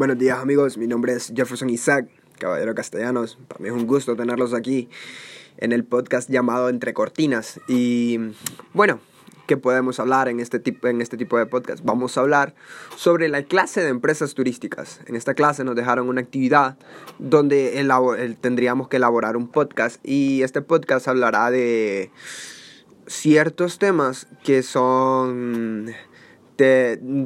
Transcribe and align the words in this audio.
Buenos 0.00 0.16
días 0.16 0.38
amigos, 0.38 0.78
mi 0.78 0.86
nombre 0.86 1.12
es 1.12 1.30
Jefferson 1.36 1.68
Isaac, 1.68 2.08
caballero 2.38 2.74
castellanos. 2.74 3.38
Para 3.48 3.60
mí 3.60 3.68
es 3.68 3.74
un 3.74 3.86
gusto 3.86 4.16
tenerlos 4.16 4.54
aquí 4.54 4.88
en 5.58 5.72
el 5.72 5.84
podcast 5.84 6.30
llamado 6.30 6.70
Entre 6.70 6.94
Cortinas. 6.94 7.60
Y 7.68 8.18
bueno, 8.72 8.98
¿qué 9.46 9.58
podemos 9.58 10.00
hablar 10.00 10.28
en 10.28 10.40
este, 10.40 10.58
tipo, 10.58 10.88
en 10.88 11.02
este 11.02 11.18
tipo 11.18 11.36
de 11.36 11.44
podcast? 11.44 11.84
Vamos 11.84 12.16
a 12.16 12.22
hablar 12.22 12.54
sobre 12.96 13.28
la 13.28 13.42
clase 13.42 13.82
de 13.82 13.90
empresas 13.90 14.32
turísticas. 14.32 15.02
En 15.04 15.16
esta 15.16 15.34
clase 15.34 15.64
nos 15.64 15.76
dejaron 15.76 16.08
una 16.08 16.22
actividad 16.22 16.78
donde 17.18 18.38
tendríamos 18.40 18.88
que 18.88 18.96
elaborar 18.96 19.36
un 19.36 19.48
podcast 19.48 20.00
y 20.02 20.42
este 20.42 20.62
podcast 20.62 21.08
hablará 21.08 21.50
de 21.50 22.10
ciertos 23.06 23.78
temas 23.78 24.28
que 24.44 24.62
son 24.62 25.92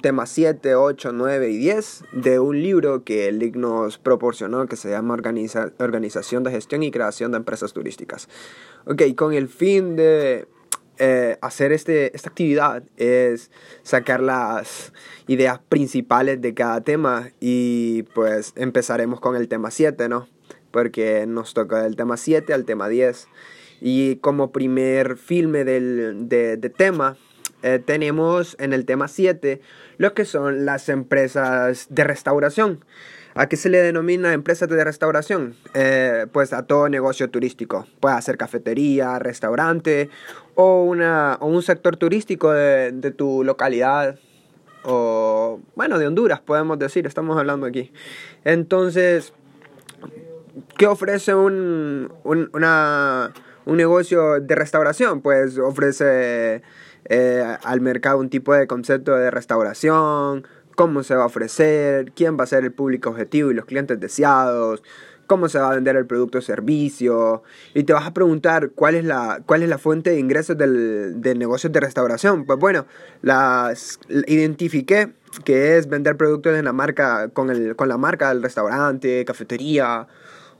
tema 0.00 0.26
7, 0.26 0.74
8, 0.74 1.12
9 1.12 1.50
y 1.50 1.56
10 1.56 2.04
de 2.12 2.38
un 2.38 2.62
libro 2.62 3.02
que 3.04 3.28
el 3.28 3.38
LIC 3.38 3.56
nos 3.56 3.98
proporcionó 3.98 4.66
que 4.66 4.76
se 4.76 4.90
llama 4.90 5.14
Organización 5.78 6.42
de 6.42 6.50
Gestión 6.50 6.82
y 6.82 6.90
Creación 6.90 7.30
de 7.30 7.38
Empresas 7.38 7.72
Turísticas. 7.72 8.28
Ok, 8.84 9.02
con 9.16 9.32
el 9.32 9.48
fin 9.48 9.96
de 9.96 10.46
eh, 10.98 11.38
hacer 11.40 11.72
este, 11.72 12.14
esta 12.14 12.28
actividad 12.28 12.82
es 12.96 13.50
sacar 13.82 14.20
las 14.20 14.92
ideas 15.26 15.60
principales 15.68 16.40
de 16.40 16.52
cada 16.52 16.82
tema 16.82 17.30
y 17.40 18.02
pues 18.14 18.52
empezaremos 18.56 19.18
con 19.20 19.36
el 19.36 19.48
tema 19.48 19.70
7, 19.70 20.08
¿no? 20.08 20.28
Porque 20.70 21.26
nos 21.26 21.54
toca 21.54 21.82
del 21.82 21.96
tema 21.96 22.16
7 22.18 22.52
al 22.52 22.64
tema 22.66 22.88
10. 22.88 23.28
Y 23.80 24.16
como 24.16 24.52
primer 24.52 25.16
filme 25.16 25.64
del, 25.64 26.28
de, 26.28 26.56
de 26.56 26.70
tema 26.70 27.16
eh, 27.62 27.80
tenemos 27.84 28.56
en 28.58 28.72
el 28.72 28.84
tema 28.84 29.08
7 29.08 29.60
lo 29.98 30.14
que 30.14 30.24
son 30.24 30.64
las 30.64 30.88
empresas 30.88 31.86
de 31.90 32.04
restauración. 32.04 32.84
¿A 33.34 33.48
qué 33.48 33.56
se 33.56 33.70
le 33.70 33.80
denomina 33.82 34.34
empresas 34.34 34.68
de 34.68 34.84
restauración? 34.84 35.54
Eh, 35.72 36.26
pues 36.32 36.52
a 36.52 36.66
todo 36.66 36.88
negocio 36.88 37.30
turístico. 37.30 37.86
Puede 37.98 38.20
ser 38.20 38.36
cafetería, 38.36 39.18
restaurante 39.18 40.10
o, 40.54 40.84
una, 40.84 41.38
o 41.40 41.46
un 41.46 41.62
sector 41.62 41.96
turístico 41.96 42.52
de, 42.52 42.92
tu 43.16 43.42
localidad 43.42 44.18
o, 44.84 45.60
bueno, 45.76 45.98
de 45.98 46.08
Honduras, 46.08 46.40
podemos 46.40 46.78
decir, 46.78 47.06
estamos 47.06 47.38
hablando 47.38 47.66
aquí. 47.66 47.92
Entonces, 48.44 49.32
¿qué 50.76 50.86
ofrece 50.86 51.34
un, 51.34 52.12
un 52.24 53.76
negocio 53.76 54.40
de 54.40 54.54
restauración? 54.54 55.22
Pues 55.22 55.56
ofrece 55.56 56.62
eh, 57.06 57.44
al 57.62 57.80
mercado 57.80 58.18
un 58.18 58.30
tipo 58.30 58.54
de 58.54 58.66
concepto 58.66 59.14
de 59.16 59.30
restauración, 59.30 60.46
cómo 60.74 61.02
se 61.02 61.14
va 61.14 61.24
a 61.24 61.26
ofrecer, 61.26 62.12
quién 62.12 62.38
va 62.38 62.44
a 62.44 62.46
ser 62.46 62.64
el 62.64 62.72
público 62.72 63.10
objetivo 63.10 63.50
y 63.50 63.54
los 63.54 63.64
clientes 63.64 64.00
deseados, 64.00 64.82
cómo 65.26 65.48
se 65.48 65.58
va 65.58 65.70
a 65.70 65.74
vender 65.74 65.96
el 65.96 66.06
producto 66.06 66.38
o 66.38 66.40
servicio, 66.42 67.42
y 67.74 67.84
te 67.84 67.92
vas 67.92 68.06
a 68.06 68.12
preguntar 68.12 68.70
cuál 68.70 68.94
es 68.94 69.04
la, 69.04 69.42
cuál 69.46 69.62
es 69.62 69.68
la 69.68 69.78
fuente 69.78 70.10
de 70.10 70.18
ingresos 70.18 70.58
del, 70.58 71.20
del 71.20 71.38
negocio 71.38 71.70
de 71.70 71.80
restauración. 71.80 72.44
Pues 72.44 72.58
bueno, 72.58 72.86
las 73.22 73.98
identifiqué 74.08 75.12
que 75.44 75.78
es 75.78 75.88
vender 75.88 76.16
productos 76.16 76.52
de 76.52 76.62
la 76.62 76.72
marca, 76.72 77.28
con, 77.28 77.50
el, 77.50 77.76
con 77.76 77.88
la 77.88 77.96
marca 77.96 78.28
del 78.28 78.42
restaurante, 78.42 79.24
cafetería, 79.24 80.06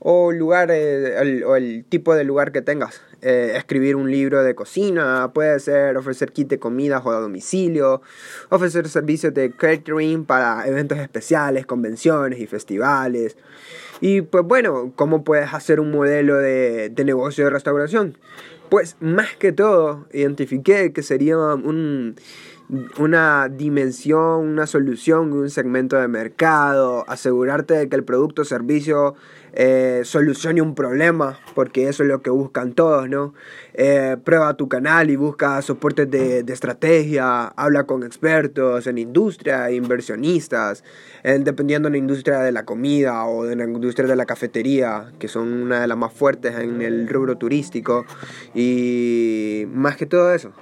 o 0.00 0.32
lugar 0.32 0.70
el, 0.70 1.44
o 1.44 1.56
el 1.56 1.84
tipo 1.88 2.14
de 2.14 2.24
lugar 2.24 2.52
que 2.52 2.62
tengas. 2.62 3.02
Eh, 3.22 3.52
escribir 3.54 3.96
un 3.96 4.10
libro 4.10 4.42
de 4.42 4.54
cocina, 4.54 5.30
puede 5.34 5.60
ser 5.60 5.98
ofrecer 5.98 6.32
kit 6.32 6.48
de 6.48 6.58
comidas 6.58 7.02
o 7.04 7.10
a 7.10 7.20
domicilio, 7.20 8.00
ofrecer 8.48 8.88
servicios 8.88 9.34
de 9.34 9.52
catering 9.52 10.24
para 10.24 10.66
eventos 10.66 10.98
especiales, 10.98 11.66
convenciones 11.66 12.40
y 12.40 12.46
festivales. 12.46 13.36
Y 14.00 14.22
pues 14.22 14.42
bueno, 14.44 14.94
¿cómo 14.96 15.22
puedes 15.22 15.52
hacer 15.52 15.80
un 15.80 15.90
modelo 15.90 16.36
de, 16.36 16.88
de 16.88 17.04
negocio 17.04 17.44
de 17.44 17.50
restauración? 17.50 18.16
Pues 18.70 18.96
más 19.00 19.36
que 19.36 19.52
todo, 19.52 20.06
identifiqué 20.12 20.94
que 20.94 21.02
sería 21.02 21.36
un 21.36 22.16
una 22.98 23.48
dimensión, 23.48 24.48
una 24.48 24.66
solución, 24.66 25.32
un 25.32 25.50
segmento 25.50 25.96
de 25.96 26.08
mercado, 26.08 27.04
asegurarte 27.08 27.74
de 27.74 27.88
que 27.88 27.96
el 27.96 28.04
producto 28.04 28.42
o 28.42 28.44
servicio 28.44 29.14
eh, 29.52 30.02
solucione 30.04 30.62
un 30.62 30.76
problema, 30.76 31.40
porque 31.54 31.88
eso 31.88 32.04
es 32.04 32.08
lo 32.08 32.22
que 32.22 32.30
buscan 32.30 32.72
todos, 32.72 33.08
¿no? 33.08 33.34
Eh, 33.74 34.16
prueba 34.22 34.56
tu 34.56 34.68
canal 34.68 35.10
y 35.10 35.16
busca 35.16 35.60
soportes 35.62 36.08
de, 36.08 36.44
de, 36.44 36.52
estrategia, 36.52 37.46
habla 37.46 37.84
con 37.84 38.04
expertos 38.04 38.86
en 38.86 38.98
industria, 38.98 39.70
inversionistas, 39.72 40.84
dependiendo 41.22 41.88
de 41.88 41.92
la 41.92 41.98
industria 41.98 42.38
de 42.40 42.52
la 42.52 42.64
comida 42.64 43.24
o 43.24 43.44
de 43.44 43.56
la 43.56 43.64
industria 43.64 44.06
de 44.06 44.16
la 44.16 44.26
cafetería, 44.26 45.12
que 45.18 45.26
son 45.28 45.52
una 45.52 45.80
de 45.80 45.86
las 45.88 45.98
más 45.98 46.12
fuertes 46.12 46.56
en 46.56 46.82
el 46.82 47.08
rubro 47.08 47.36
turístico, 47.36 48.04
y 48.54 49.64
más 49.72 49.96
que 49.96 50.06
todo 50.06 50.32
eso. 50.32 50.52